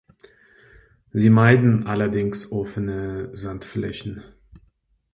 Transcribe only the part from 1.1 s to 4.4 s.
Sie meiden allerdings offene Sandflächen.